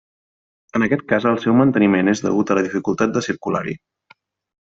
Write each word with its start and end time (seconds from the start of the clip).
En 0.77 0.85
aquest 0.85 1.03
cas 1.11 1.25
el 1.31 1.35
seu 1.43 1.57
manteniment 1.59 2.09
és 2.15 2.23
degut 2.27 2.53
a 2.55 2.59
la 2.59 2.63
dificultat 2.69 3.13
de 3.19 3.23
circular-hi. 3.27 3.77